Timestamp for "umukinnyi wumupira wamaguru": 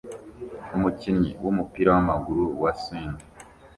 0.75-2.45